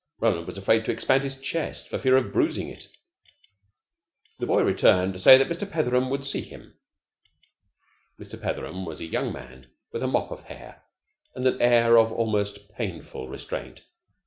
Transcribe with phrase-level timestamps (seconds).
[0.19, 2.87] Roland was afraid to expand his chest for fear of bruising it.
[4.39, 5.69] The boy returned to say that Mr.
[5.71, 6.73] Petheram would see him.
[8.19, 8.41] Mr.
[8.41, 10.81] Petheram was a young man with a mop of hair,
[11.35, 13.83] and an air of almost painful restraint.